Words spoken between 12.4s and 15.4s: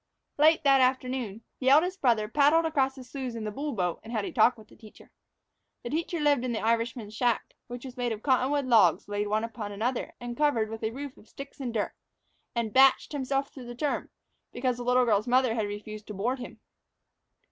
and "bached" by himself through the term, because the little girl's